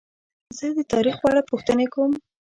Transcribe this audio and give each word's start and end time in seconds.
زه 0.57 0.65
د 0.77 0.79
تاریخ 0.93 1.15
په 1.21 1.27
اړه 1.31 1.41
پوښتنې 1.49 1.85
کوم. 1.93 2.11